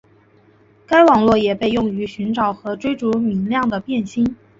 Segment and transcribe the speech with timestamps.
[0.87, 4.35] 该网络也被用于寻找和追逐明亮的变星。